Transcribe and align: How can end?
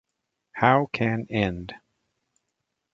How 0.53 0.87
can 0.91 1.27
end? 1.29 1.75